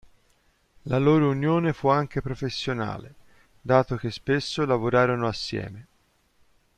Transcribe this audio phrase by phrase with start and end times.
[0.85, 3.13] La loro unione fu anche professionale,
[3.61, 5.87] dato che spesso lavorarono assieme.